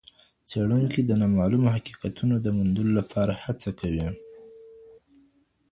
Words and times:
څېړونکی 0.49 1.01
د 1.05 1.11
نامعلومو 1.21 1.67
حقیقتونو 1.75 2.35
د 2.39 2.47
موندلو 2.57 2.91
لپاره 2.99 3.33
هڅه 3.43 3.69
کوي. 3.79 4.07